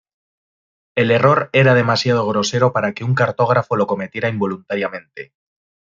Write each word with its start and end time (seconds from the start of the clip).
El 0.95 1.11
error 1.11 1.51
era 1.53 1.75
demasiado 1.75 2.25
grosero 2.25 2.73
para 2.73 2.93
que 2.93 3.03
un 3.03 3.13
cartógrafo 3.13 3.75
lo 3.75 3.85
cometiera 3.85 4.29
involuntariamente. 4.29 5.31